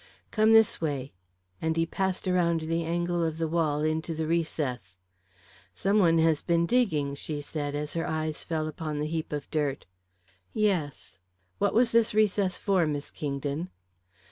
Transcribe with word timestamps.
"Come 0.31 0.51
this 0.53 0.81
way," 0.81 1.13
and 1.61 1.77
he 1.77 1.85
passed 1.85 2.27
around 2.27 2.61
the 2.61 2.83
angle 2.83 3.23
of 3.23 3.37
the 3.37 3.47
wall 3.47 3.81
into 3.83 4.15
the 4.15 4.25
recess. 4.25 4.97
"Some 5.75 5.99
one 5.99 6.17
has 6.17 6.41
been 6.41 6.65
digging," 6.65 7.13
she 7.13 7.39
said, 7.39 7.75
as 7.75 7.93
her 7.93 8.07
eyes 8.07 8.43
fell 8.43 8.67
upon 8.67 8.97
the 8.97 9.05
heap 9.05 9.31
of 9.31 9.47
dirt. 9.51 9.85
"Yes; 10.55 11.19
what 11.59 11.75
was 11.75 11.91
this 11.91 12.15
recess 12.15 12.57
for, 12.57 12.87
Miss 12.87 13.11
Kingdon?" 13.11 13.69